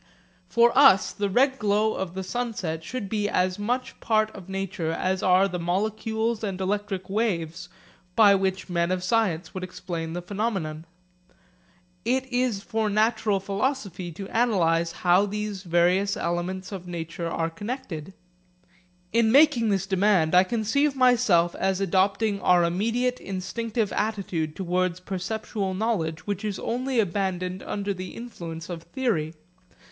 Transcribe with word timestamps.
For 0.49 0.75
us 0.75 1.11
the 1.11 1.29
red 1.29 1.59
glow 1.59 1.93
of 1.93 2.15
the 2.15 2.23
sunset 2.23 2.83
should 2.83 3.07
be 3.07 3.29
as 3.29 3.59
much 3.59 3.99
part 3.99 4.31
of 4.31 4.49
nature 4.49 4.91
as 4.91 5.21
are 5.21 5.47
the 5.47 5.59
molecules 5.59 6.43
and 6.43 6.59
electric 6.59 7.07
waves 7.07 7.69
by 8.15 8.33
which 8.33 8.67
men 8.67 8.89
of 8.89 9.03
science 9.03 9.53
would 9.53 9.63
explain 9.63 10.13
the 10.13 10.21
phenomenon. 10.23 10.85
It 12.03 12.25
is 12.33 12.63
for 12.63 12.89
natural 12.89 13.39
philosophy 13.39 14.11
to 14.13 14.25
analyse 14.35 14.91
how 15.05 15.27
these 15.27 15.61
various 15.61 16.17
elements 16.17 16.71
of 16.71 16.87
nature 16.87 17.29
are 17.29 17.51
connected. 17.51 18.15
In 19.13 19.31
making 19.31 19.69
this 19.69 19.85
demand 19.85 20.33
I 20.33 20.43
conceive 20.43 20.95
myself 20.95 21.53
as 21.53 21.79
adopting 21.79 22.41
our 22.41 22.63
immediate 22.63 23.19
instinctive 23.19 23.93
attitude 23.93 24.55
towards 24.55 24.99
perceptual 24.99 25.75
knowledge 25.75 26.25
which 26.25 26.43
is 26.43 26.57
only 26.57 26.99
abandoned 26.99 27.61
under 27.61 27.93
the 27.93 28.15
influence 28.15 28.67
of 28.67 28.81
theory. 28.81 29.35